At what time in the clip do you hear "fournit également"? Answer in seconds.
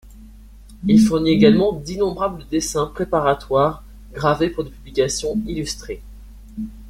0.99-1.73